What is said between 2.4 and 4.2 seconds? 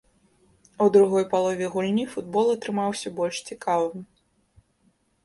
атрымаўся больш цікавым.